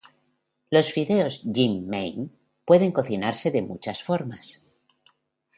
Los 0.75 0.87
fideos 0.95 1.35
"yi 1.55 1.65
mein" 1.91 2.19
pueden 2.67 2.91
cocinarse 2.91 3.51
de 3.51 3.61
muchas 3.61 4.01
formas. 4.01 4.65